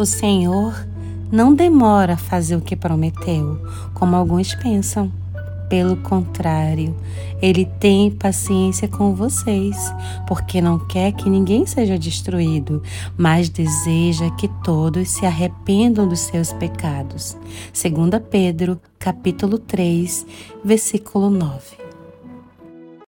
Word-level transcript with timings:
O 0.00 0.06
Senhor 0.06 0.86
não 1.30 1.54
demora 1.54 2.14
a 2.14 2.16
fazer 2.16 2.56
o 2.56 2.60
que 2.62 2.74
prometeu, 2.74 3.60
como 3.92 4.16
alguns 4.16 4.54
pensam. 4.54 5.12
Pelo 5.68 5.94
contrário, 5.98 6.96
ele 7.42 7.66
tem 7.66 8.10
paciência 8.10 8.88
com 8.88 9.14
vocês, 9.14 9.76
porque 10.26 10.62
não 10.62 10.78
quer 10.78 11.12
que 11.12 11.28
ninguém 11.28 11.66
seja 11.66 11.98
destruído, 11.98 12.82
mas 13.14 13.50
deseja 13.50 14.30
que 14.30 14.48
todos 14.64 15.10
se 15.10 15.26
arrependam 15.26 16.08
dos 16.08 16.20
seus 16.20 16.50
pecados. 16.50 17.36
2 17.74 18.22
Pedro, 18.30 18.80
capítulo 18.98 19.58
3, 19.58 20.24
versículo 20.64 21.28
9. 21.28 21.89